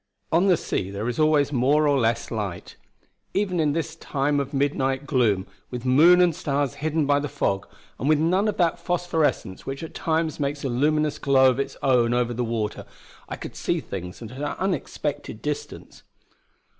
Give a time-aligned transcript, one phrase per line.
[0.31, 2.75] On the sea there is always more or less light;
[3.35, 7.67] even in this time of midnight gloom, with moon and stars hidden by the fog,
[7.99, 11.77] and with none of that phosphorescence which at times makes a luminous glow of its
[11.83, 12.87] own over the water,
[13.29, 16.01] I could see things at an unexpected distance.